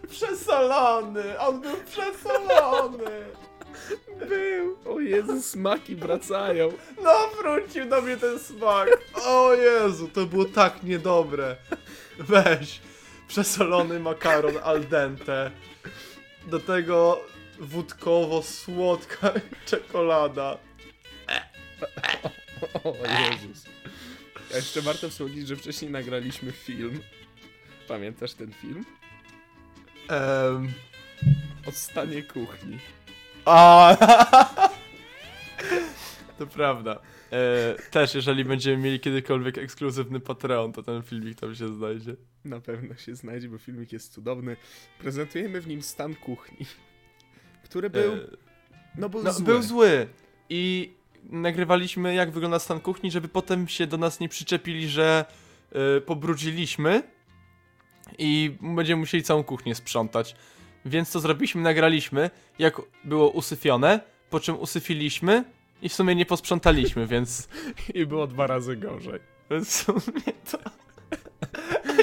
[0.09, 1.39] Przesolony!
[1.39, 3.25] On był przesolony!
[4.29, 4.77] Był!
[4.85, 6.69] O Jezu, smaki wracają.
[7.03, 8.89] No wrócił do mnie ten smak!
[9.25, 11.55] O Jezu, to było tak niedobre.
[12.19, 12.81] Weź.
[13.27, 15.51] Przesolony makaron al dente.
[16.47, 17.25] Do tego
[17.59, 19.31] wódkowo-słodka
[19.69, 20.57] czekolada.
[22.83, 23.65] O Jezus.
[24.53, 27.01] A jeszcze warto wspomnieć, że wcześniej nagraliśmy film.
[27.87, 28.85] Pamiętasz ten film?
[30.09, 30.73] Ehm.
[31.67, 32.79] O stanie kuchni.
[33.45, 33.97] A.
[36.37, 36.99] To prawda.
[37.31, 42.15] E, też, jeżeli będziemy mieli kiedykolwiek ekskluzywny Patreon, to ten filmik tam się znajdzie.
[42.45, 44.57] Na pewno się znajdzie, bo filmik jest cudowny.
[44.99, 46.65] Prezentujemy w nim stan kuchni,
[47.63, 48.19] który był, E,
[48.97, 49.45] no był no, zły.
[49.45, 50.07] był zły.
[50.49, 55.25] I nagrywaliśmy, jak wygląda stan kuchni, żeby potem się do nas nie przyczepili, że
[55.71, 57.03] e, pobrudziliśmy
[58.17, 60.35] i będziemy musieli całą kuchnię sprzątać.
[60.85, 65.43] Więc to zrobiliśmy, nagraliśmy, jak było usyfione, po czym usyfiliśmy
[65.81, 67.47] i w sumie nie posprzątaliśmy, więc
[67.93, 69.19] I było dwa razy gorzej.
[69.49, 70.57] w sumie to...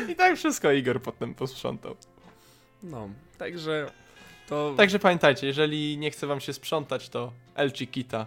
[0.08, 1.96] I tak wszystko Igor potem posprzątał.
[2.82, 3.08] No,
[3.38, 3.90] także
[4.48, 4.74] to...
[4.76, 8.26] Także pamiętajcie, jeżeli nie chce wam się sprzątać, to El Chiquita.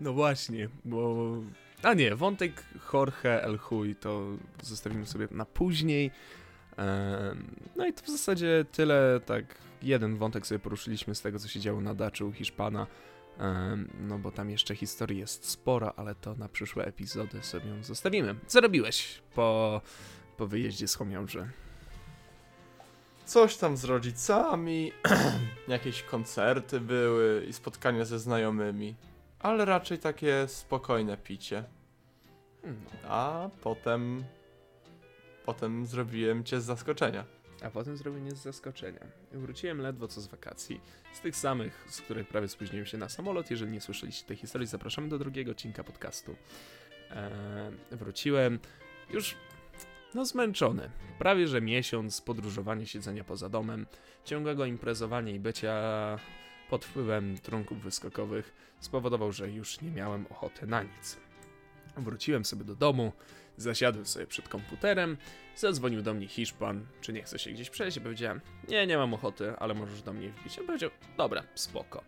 [0.00, 1.26] No właśnie, bo...
[1.82, 4.26] A nie, wątek Jorge El Huy to
[4.62, 6.10] zostawimy sobie na później.
[7.76, 9.44] No i to w zasadzie tyle, tak
[9.82, 12.86] jeden wątek sobie poruszyliśmy z tego, co się działo na daczu u Hiszpana.
[14.00, 18.34] No bo tam jeszcze historii jest sporo, ale to na przyszłe epizody sobie ją zostawimy.
[18.46, 19.80] Co robiłeś po,
[20.36, 21.48] po wyjeździe z Chomiąży?
[23.24, 24.92] Coś tam z rodzicami,
[25.68, 28.94] jakieś koncerty były i spotkania ze znajomymi.
[29.38, 31.64] Ale raczej takie spokojne picie.
[32.62, 34.24] Hmm, A potem...
[35.46, 37.24] Potem zrobiłem cię z zaskoczenia.
[37.62, 39.06] A potem zrobienie z zaskoczenia.
[39.32, 40.80] Wróciłem ledwo co z wakacji.
[41.12, 43.50] Z tych samych, z których prawie spóźniłem się na samolot.
[43.50, 46.36] Jeżeli nie słyszeliście tej historii, zapraszamy do drugiego odcinka podcastu.
[47.10, 48.58] Eee, wróciłem
[49.10, 49.36] już
[50.14, 50.90] no zmęczony.
[51.18, 53.86] Prawie że miesiąc podróżowania, siedzenia poza domem,
[54.24, 55.74] ciągłego imprezowania i bycia
[56.70, 61.16] pod wpływem trunków wyskokowych spowodował, że już nie miałem ochoty na nic.
[61.96, 63.12] Wróciłem sobie do domu,
[63.56, 65.16] zasiadłem sobie przed komputerem,
[65.56, 67.98] Zadzwonił do mnie Hiszpan, czy nie chce się gdzieś przejść.
[67.98, 70.58] Powiedziałem, nie, nie mam ochoty, ale możesz do mnie wbić.
[70.58, 72.04] On powiedział, dobra, spoko.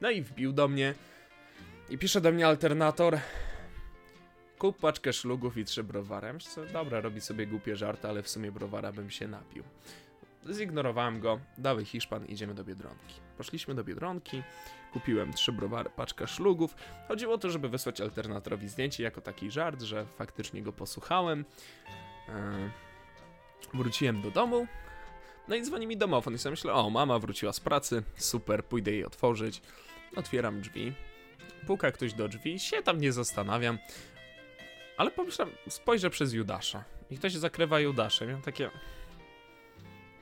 [0.00, 0.94] No i wbił do mnie
[1.90, 3.18] i pisze do mnie alternator.
[4.58, 6.26] Kup paczkę szlugów i trzy browary.
[6.26, 9.64] Ja Myślę, dobra, robi sobie głupie żarty, ale w sumie browara bym się napił.
[10.50, 13.14] Zignorowałem go, dały Hiszpan, idziemy do Biedronki.
[13.36, 14.42] Poszliśmy do Biedronki,
[14.92, 16.76] kupiłem trzy browary, paczkę szlugów.
[17.08, 21.44] Chodziło o to, żeby wysłać alternatorowi zdjęcie jako taki żart, że faktycznie go posłuchałem.
[22.28, 22.70] E,
[23.74, 24.66] Wróciłem do domu.
[25.48, 28.90] No i dzwoni mi domofon i sobie myślę, o, mama wróciła z pracy, super, pójdę
[28.90, 29.62] jej otworzyć.
[30.16, 30.92] Otwieram drzwi.
[31.66, 33.78] puka ktoś do drzwi, się tam nie zastanawiam.
[34.96, 36.84] Ale pomyślam, spojrzę przez Judasza.
[37.10, 38.30] I ktoś zakrywa Judaszem.
[38.30, 38.70] Ja takie...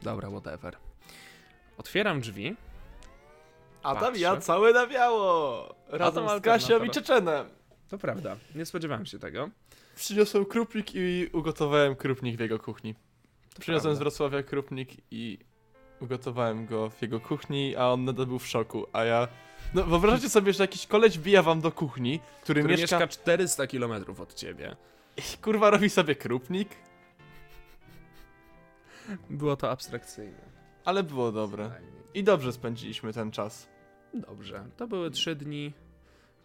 [0.04, 0.76] Dobra, whatever.
[1.78, 2.56] Otwieram drzwi.
[3.82, 4.20] A tam Patrzę.
[4.20, 5.74] ja całe na biało!
[5.88, 6.90] Razem z Kasią i.
[6.90, 7.46] Czeczenem.
[7.88, 9.50] To prawda, nie spodziewałem się tego.
[9.96, 12.94] Przyniosłem krupnik i ugotowałem krupnik w jego kuchni.
[13.60, 13.98] Przyniosłem z prawda.
[13.98, 15.38] Wrocławia krupnik i
[16.00, 19.28] ugotowałem go w jego kuchni, a on nadal był w szoku, a ja...
[19.74, 22.98] No wyobraźcie sobie, że jakiś koleś bija wam do kuchni, który, Który mieszka...
[22.98, 24.76] mieszka 400 km od ciebie.
[25.16, 26.68] i kurwa robi sobie krupnik,
[29.30, 30.38] Było to abstrakcyjne.
[30.84, 31.70] ale było dobre.
[32.14, 33.68] I dobrze spędziliśmy ten czas.
[34.14, 35.72] Dobrze, to były trzy dni.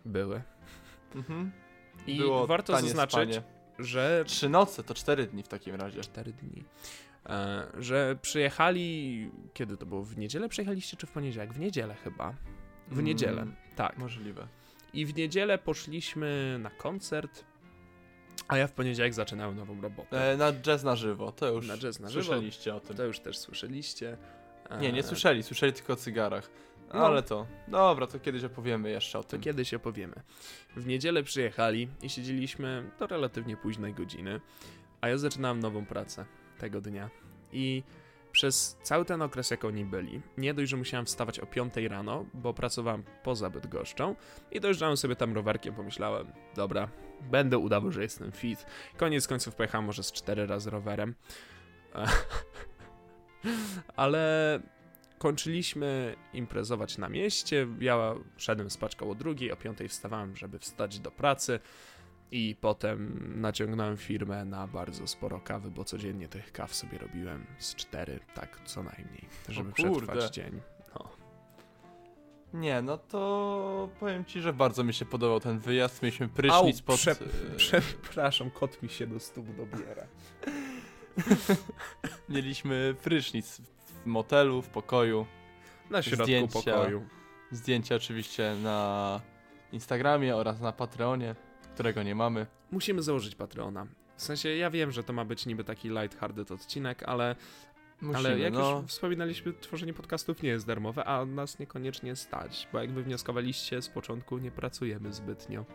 [0.06, 0.42] Były.
[1.16, 1.52] Mhm.
[2.08, 3.42] I było warto zaznaczyć, spanie.
[3.80, 6.02] że Trzy noce to cztery dni w takim razie.
[6.02, 6.64] 4 dni.
[7.26, 9.32] E, że przyjechali.
[9.54, 10.04] Kiedy to było?
[10.04, 11.54] W niedzielę przyjechaliście czy w poniedziałek?
[11.54, 12.34] W niedzielę chyba.
[12.88, 13.06] W Mm.
[13.06, 13.46] niedzielę,
[13.76, 13.98] tak.
[13.98, 14.48] Możliwe.
[14.94, 17.46] I w niedzielę poszliśmy na koncert,
[18.50, 20.32] a ja w poniedziałek zaczynałem nową robotę.
[20.34, 22.24] E, na jazz na żywo, to już Na jazz na żywo.
[22.26, 22.98] słyszeliście o tym.
[22.98, 24.18] To już też słyszeliście.
[24.70, 26.50] E, Nie, nie słyszeli, słyszeli tylko o cygarach.
[26.94, 27.06] No.
[27.08, 29.42] Ale to, dobra, to kiedyś opowiemy jeszcze o To tym.
[29.42, 30.16] kiedyś opowiemy.
[30.76, 34.42] W niedzielę przyjechali i siedzieliśmy do relatywnie późnej godziny,
[35.02, 36.26] a ja zaczynałem nową pracę
[36.58, 37.10] tego dnia.
[37.52, 37.84] I
[38.32, 42.26] przez cały ten okres, jak oni byli, nie dość, że musiałem wstawać o 5 rano,
[42.34, 44.16] bo pracowałem poza Bydgoszczą
[44.52, 46.90] i dojeżdżałem sobie tam rowerkiem, pomyślałem, dobra,
[47.22, 48.66] będę udawał, że jestem fit.
[48.98, 51.16] Koniec końców pojechałem może z 4 razy rowerem.
[53.96, 54.60] Ale
[55.18, 57.68] kończyliśmy imprezować na mieście.
[57.80, 61.60] Ja szedłem spać koło drugiej, o piątej wstawałem, żeby wstać do pracy.
[62.32, 67.76] I potem naciągnąłem firmę na bardzo sporo kawy, bo codziennie tych kaw sobie robiłem z
[67.76, 70.62] cztery, tak co najmniej, żeby przetrwać dzień.
[70.96, 71.10] No.
[72.54, 76.02] Nie, no to powiem ci, że bardzo mi się podobał ten wyjazd.
[76.04, 76.96] Mieliśmy prysznic Au, pod...
[76.96, 80.08] prze- e, Przepraszam, kot mi się do stóp dobiera.
[82.30, 85.26] Mieliśmy prysznic w motelu, w pokoju.
[85.90, 86.60] Na środku Zdjęcia.
[86.60, 87.06] pokoju.
[87.52, 89.22] Zdjęcia oczywiście na
[89.72, 91.36] Instagramie oraz na Patreonie,
[91.80, 92.46] którego nie mamy.
[92.72, 93.88] Musimy założyć Patreona.
[94.16, 97.36] W sensie, ja wiem, że to ma być niby taki light-hearted odcinek, ale
[98.02, 98.80] Musimy, Ale jak no.
[98.82, 103.82] już wspominaliśmy, tworzenie podcastów nie jest darmowe, a nas niekoniecznie stać, bo jak wy wnioskowaliście
[103.82, 105.66] z początku, nie pracujemy zbytnio.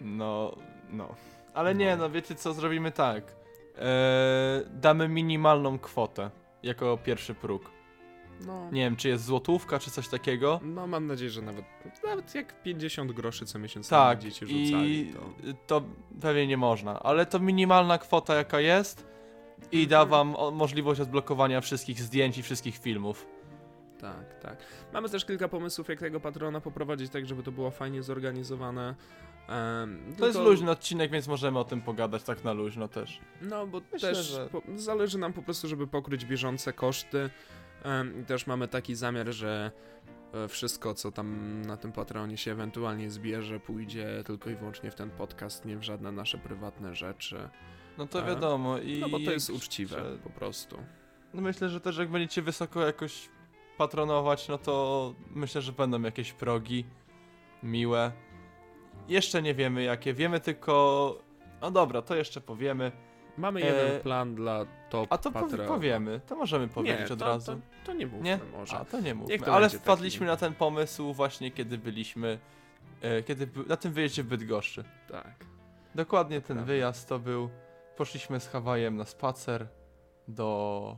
[0.00, 0.56] No,
[0.90, 1.14] no.
[1.54, 1.80] Ale No.
[1.80, 3.24] nie, no wiecie co, zrobimy tak.
[3.78, 3.82] Eee,
[4.70, 6.30] damy minimalną kwotę
[6.62, 7.70] jako pierwszy próg.
[8.46, 10.60] No, Nie wiem, czy jest złotówka, czy coś takiego.
[10.62, 11.64] no mam nadzieję, że nawet,
[12.04, 15.20] nawet jak 50 groszy co miesiąc Tak, będziecie rzucali, i to...
[15.66, 15.82] to
[16.20, 19.06] pewnie nie można, ale to minimalna kwota jaka jest
[19.72, 19.88] i Mhm.
[19.88, 23.26] da wam możliwość odblokowania wszystkich zdjęć i wszystkich filmów.
[24.00, 24.56] Tak, tak.
[24.92, 28.94] Mamy też kilka pomysłów, jak tego patrona poprowadzić tak, żeby to było fajnie zorganizowane.
[29.48, 33.20] Em, To jest tylko- luźny odcinek, więc możemy o tym pogadać tak na luźno też.
[33.42, 37.30] No, bo Myślę, też że- po, zależy nam po prostu, żeby pokryć bieżące koszty.
[38.26, 39.70] Też mamy taki zamiar, że
[40.32, 44.94] e, wszystko, co tam na tym Patreonie się ewentualnie zbierze, pójdzie tylko i wyłącznie w
[44.94, 47.48] ten podcast, nie w żadne nasze prywatne rzeczy.
[47.98, 48.26] No to A?
[48.26, 48.98] wiadomo i...
[48.98, 50.76] No bo to jest uczciwe po prostu.
[51.34, 53.28] No myślę, że też jak będziecie wysoko jakoś
[53.78, 56.84] patronować, no to myślę, że będą jakieś progi
[57.62, 58.12] miłe.
[59.08, 61.18] Jeszcze nie wiemy jakie, wiemy tylko...
[61.60, 62.92] No dobra, to jeszcze powiemy.
[63.38, 65.68] Mamy E, jeden plan dla top A to Patreona.
[65.68, 67.52] powiemy, to możemy powiedzieć nie, od to, razu.
[67.52, 68.38] To, to nie mówmy Nie?
[68.52, 68.76] może.
[68.76, 69.38] A, to nie mówmy.
[69.38, 72.38] To Ale wpadliśmy taki- na ten pomysł właśnie kiedy byliśmy,
[73.02, 74.84] e, kiedy na tym wyjeździe w Bydgoszczy.
[75.08, 75.34] Tak.
[75.94, 76.64] Dokładnie ten Prawda.
[76.64, 77.50] wyjazd to był,
[77.96, 79.66] poszliśmy z Hawajem na spacer
[80.28, 80.96] do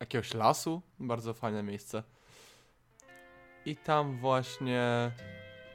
[0.00, 2.02] jakiegoś lasu, bardzo fajne miejsce.
[3.66, 5.10] I tam właśnie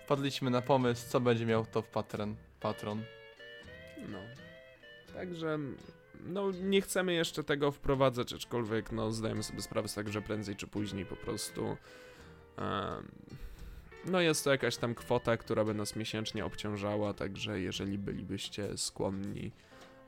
[0.06, 2.36] wpadliśmy na pomysł, co będzie miał top patron.
[2.60, 3.04] patron.
[4.08, 4.18] No.
[5.14, 5.60] Także
[6.26, 10.56] no nie chcemy jeszcze tego wprowadzać, aczkolwiek no zdajemy sobie sprawę z tego, że prędzej
[10.56, 11.78] czy później po prostu
[14.06, 19.52] no jest to jakaś tam kwota, która by nas miesięcznie obciążała, także jeżeli bylibyście skłonni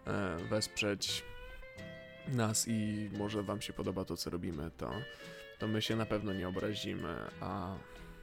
[0.06, 1.24] e, wesprzeć
[2.28, 4.92] nas i może wam się podoba to, co robimy, to,
[5.60, 7.76] to my się na pewno nie obrazimy, a,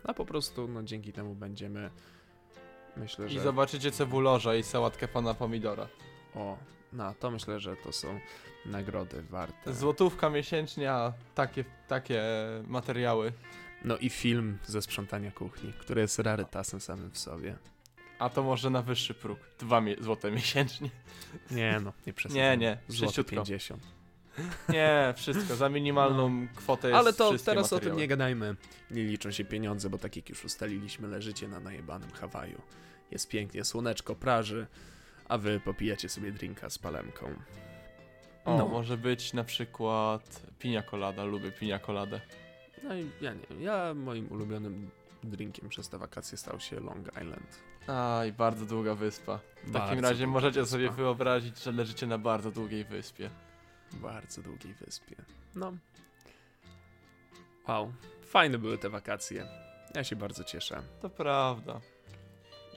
[0.04, 1.90] a po prostu no dzięki temu będziemy
[2.96, 3.40] myślę, I że...
[3.40, 5.88] zobaczycie cebulorza i sałatkę pana pomidora.
[6.34, 6.58] O,
[6.92, 8.20] no to myślę, że to są
[8.66, 9.74] nagrody warte.
[9.74, 12.22] Złotówka miesięcznie, a takie, takie
[12.66, 13.32] materiały.
[13.84, 17.56] No i film ze sprzątania kuchni, który jest rarytasem samym w sobie.
[18.18, 19.38] A to może na wyższy próg.
[19.58, 20.90] Dwa mie- złote miesięcznie.
[21.50, 22.42] Nie no, nie przesadzam.
[22.42, 23.30] Nie, nie, Złoty sześciutko.
[23.30, 23.82] 50.
[24.68, 26.98] Nie, wszystko, za minimalną kwotę jest No.
[26.98, 28.00] Ale to teraz o tym materiały.
[28.00, 28.56] nie gadajmy.
[28.90, 32.62] Nie liczą się pieniądze, bo tak jak już ustaliliśmy, leżycie na najebanym Hawaju.
[33.10, 34.66] Jest pięknie, słoneczko praży,
[35.28, 37.34] a wy popijacie sobie drinka z palemką.
[38.44, 38.68] O, No.
[38.68, 42.20] może być na przykład pinia colada, lubię pinia coladę.
[42.84, 44.90] No i ja nie ja moim ulubionym
[45.24, 47.58] drinkiem przez te wakacje stał się Long Island.
[47.86, 49.38] Aj, bardzo długa wyspa.
[49.64, 50.72] W Bardzo takim razie możecie wyspa.
[50.72, 53.30] sobie wyobrazić, że leżycie na bardzo długiej wyspie.
[53.92, 55.16] Bardzo długiej wyspie.
[55.54, 55.72] No.
[57.68, 59.46] Wow, fajne były te wakacje.
[59.94, 60.82] Ja się bardzo cieszę.
[61.02, 61.80] To prawda.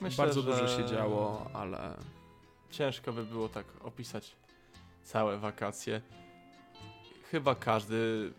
[0.01, 1.97] Myślę, bardzo że dużo się działo, ale
[2.71, 4.35] Ciężko by było tak opisać
[5.03, 6.01] całe wakacje.
[7.31, 8.31] Chyba każdy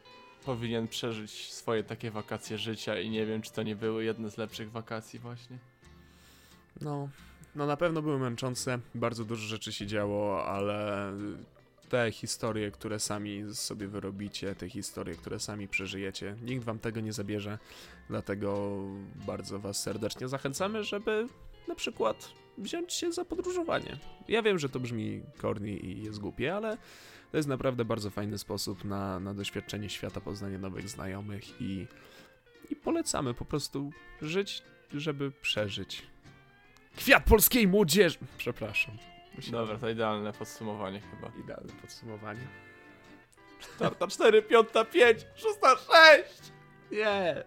[0.45, 4.37] powinien przeżyć swoje takie wakacje życia i nie wiem, czy to nie były jedne z
[4.37, 5.59] lepszych wakacji właśnie.
[6.81, 7.09] No,
[7.55, 11.13] no na pewno były męczące, bardzo dużo rzeczy się działo, ale
[11.89, 17.13] te historie, które sami sobie wyrobicie, te historie, które sami przeżyjecie, nikt wam tego nie
[17.13, 17.59] zabierze,
[18.09, 18.79] dlatego
[19.27, 21.27] bardzo was serdecznie zachęcamy, żeby
[21.69, 23.97] na przykład wziąć się za podróżowanie.
[24.29, 26.77] Ja wiem, że to brzmi corny i jest głupie, ale
[27.31, 31.87] to jest naprawdę bardzo fajny sposób na, na doświadczenie świata, poznanie nowych znajomych i,
[32.71, 34.63] i polecamy po prostu żyć,
[34.93, 36.03] żeby przeżyć.
[36.97, 38.19] Kwiat polskiej młodzieży!
[38.39, 38.97] Przepraszam.
[39.51, 41.33] Dobra, to idealne podsumowanie chyba.
[41.45, 42.49] Idealne podsumowanie.
[43.61, 46.53] Czwarta, cztery, piąta, pięć, szósta, sześć!
[46.91, 47.45] Nie,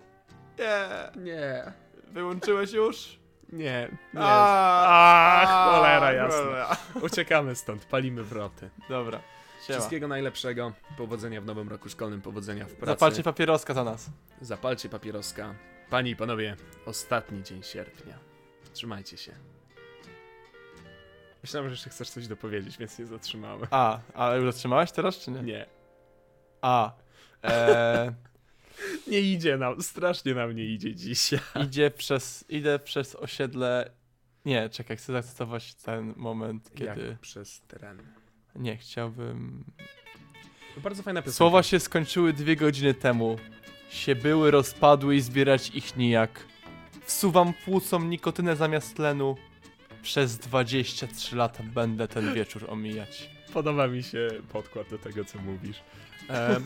[0.59, 1.11] Nie!
[1.23, 1.73] nie,
[2.07, 3.19] Wyłączyłeś już?
[3.51, 4.21] Nie, nie.
[4.21, 6.77] A, Ach, cholera jasna.
[7.01, 8.69] Uciekamy stąd, palimy wroty.
[8.89, 9.19] Dobra,
[9.67, 9.79] siema.
[9.79, 12.91] Wszystkiego najlepszego, powodzenia w nowym roku szkolnym, powodzenia w pracy.
[12.99, 14.09] Zapalcie papieroska za nas.
[14.41, 15.55] Zapalcie papieroska.
[15.89, 16.55] Panie i panowie,
[16.85, 18.17] ostatni dzień sierpnia.
[18.73, 19.31] Trzymajcie się.
[21.43, 23.67] Myślałem, że jeszcze chcesz coś dopowiedzieć, więc nie zatrzymałem.
[23.71, 25.41] A, ale już zatrzymałeś teraz, czy nie?
[25.41, 25.65] Nie.
[26.61, 26.91] A.
[27.43, 28.11] Eee,
[29.07, 31.39] Nie idzie nam, strasznie nam nie idzie dzisiaj.
[31.67, 33.91] idzie przez, idę przez osiedle...
[34.45, 37.07] Nie, czekaj, chcę zacytować ten moment, kiedy...
[37.07, 37.97] Jak przez teren.
[38.55, 39.63] Nie, chciałbym...
[40.75, 41.37] To bardzo fajna piosenka.
[41.37, 43.37] Słowa się skończyły dwie godziny temu.
[43.89, 46.45] Się były, rozpadły i zbierać ich nijak.
[47.05, 49.35] Wsuwam płucom nikotynę zamiast tlenu.
[50.01, 53.29] Przez 23 lata będę ten wieczór omijać.
[53.53, 55.83] Podoba mi się podkład do tego, co mówisz.
[56.27, 56.63] Em,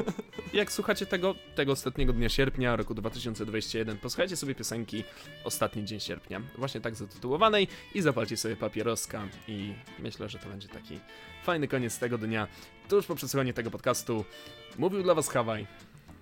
[0.54, 5.04] jak słuchacie tego, tego ostatniego dnia sierpnia roku 2021, posłuchajcie sobie piosenki
[5.44, 10.68] Ostatni dzień sierpnia, właśnie tak zatytułowanej i zapalcie sobie papieroska i myślę, że to będzie
[10.68, 11.00] taki
[11.44, 12.48] fajny koniec tego dnia.
[12.90, 14.26] Tuż po przesłuchaniu tego podcastu
[14.78, 15.68] mówił dla was Hawaj.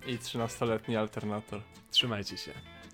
[0.06, 1.62] I 13-letni alternator.
[1.90, 2.77] Trzymajcie się.